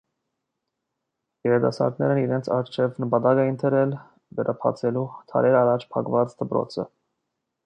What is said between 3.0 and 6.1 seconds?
նպատակ էին դրել՝ վերաբացելու դարեր առաջ